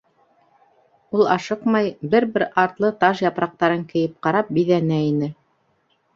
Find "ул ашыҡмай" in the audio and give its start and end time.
1.17-1.91